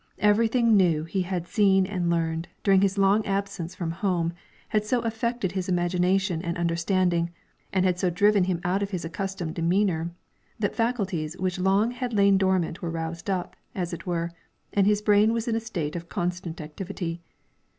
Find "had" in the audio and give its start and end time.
1.21-1.47, 4.69-4.83, 7.85-7.99, 11.91-12.13